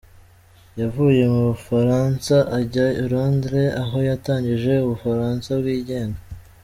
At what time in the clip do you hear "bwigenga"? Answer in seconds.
5.59-6.19